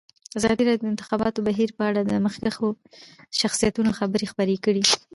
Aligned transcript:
ازادي 0.37 0.63
راډیو 0.69 0.81
د 0.83 0.87
د 0.87 0.91
انتخاباتو 0.93 1.45
بهیر 1.47 1.69
په 1.77 1.83
اړه 1.89 2.01
د 2.03 2.13
مخکښو 2.25 2.67
شخصیتونو 3.39 3.89
خبرې 3.99 4.25
خپرې 4.31 4.57
کړي. 4.65 4.83